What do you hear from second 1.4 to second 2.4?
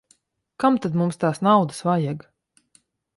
naudas vajag.